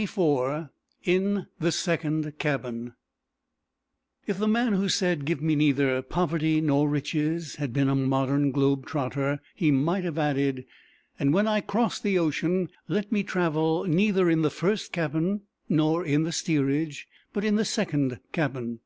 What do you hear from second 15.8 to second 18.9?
in the steerage but in the second cabin."